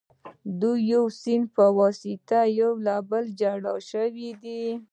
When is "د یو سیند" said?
0.85-1.45